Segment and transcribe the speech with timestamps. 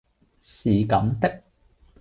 [0.41, 1.43] 是咁的